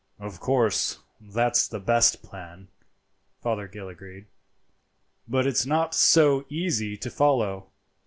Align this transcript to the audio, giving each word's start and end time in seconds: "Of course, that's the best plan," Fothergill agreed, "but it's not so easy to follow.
"Of 0.17 0.39
course, 0.39 0.97
that's 1.19 1.67
the 1.67 1.79
best 1.79 2.23
plan," 2.23 2.69
Fothergill 3.43 3.87
agreed, 3.87 4.25
"but 5.27 5.45
it's 5.45 5.63
not 5.67 5.93
so 5.93 6.43
easy 6.49 6.97
to 6.97 7.11
follow. 7.11 7.69